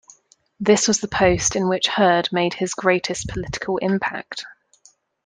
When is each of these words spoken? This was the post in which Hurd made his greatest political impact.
This 0.59 0.87
was 0.87 0.99
the 0.99 1.07
post 1.07 1.55
in 1.55 1.69
which 1.69 1.85
Hurd 1.87 2.27
made 2.31 2.55
his 2.55 2.73
greatest 2.73 3.27
political 3.27 3.77
impact. 3.77 4.45